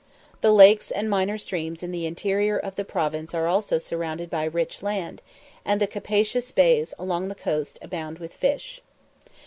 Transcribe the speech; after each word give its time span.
The 0.41 0.51
lakes 0.51 0.89
and 0.89 1.11
minor 1.11 1.37
streams 1.37 1.83
in 1.83 1.91
the 1.91 2.07
interior 2.07 2.57
of 2.57 2.73
the 2.75 2.83
province 2.83 3.35
are 3.35 3.45
also 3.45 3.77
surrounded 3.77 4.31
by 4.31 4.45
rich 4.45 4.81
land, 4.81 5.21
and 5.63 5.79
the 5.79 5.85
capacious 5.85 6.51
bays 6.51 6.95
along 6.97 7.27
the 7.27 7.35
coast 7.35 7.77
abound 7.83 8.17
with 8.17 8.33
fish. 8.33 8.81